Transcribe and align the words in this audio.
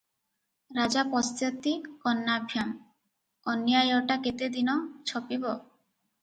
"ରାଜା 0.77 1.01
ପଶ୍ୟତି 1.11 1.73
କର୍ଣ୍ଣାଭ୍ୟାଂ।" 2.05 2.71
ଅନ୍ୟାୟଟା 3.53 4.19
କେତେଦିନ 4.25 4.77
ଛପିବ। 5.13 5.55